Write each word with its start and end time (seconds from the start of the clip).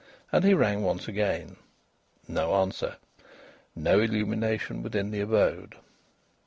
And 0.31 0.43
he 0.43 0.55
rang 0.55 0.81
once 0.81 1.07
again. 1.07 1.57
No 2.27 2.55
answer! 2.55 2.95
No 3.75 3.99
illumination 3.99 4.81
within 4.81 5.11
the 5.11 5.21
abode! 5.21 5.75